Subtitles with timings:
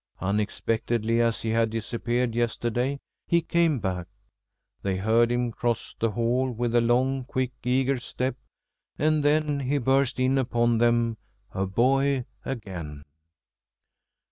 [0.19, 4.07] Unexpectedly as he had disappeared yesterday, he came back.
[4.81, 8.33] They heard him cross the hall with a long, quick, eager step,
[8.97, 11.17] and then he burst in upon them,
[11.51, 13.03] a boy again.